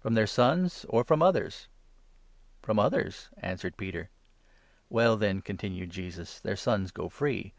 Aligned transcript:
From 0.00 0.12
their 0.12 0.26
sons, 0.26 0.84
or 0.90 1.02
from 1.02 1.22
others?"" 1.22 1.66
From 2.62 2.78
others," 2.78 3.30
answered 3.38 3.78
Peter. 3.78 4.10
26 4.88 4.90
"Well 4.90 5.16
then," 5.16 5.40
continued 5.40 5.88
Jesus, 5.88 6.40
"their 6.40 6.56
sons 6.56 6.90
go 6.90 7.08
free. 7.08 7.54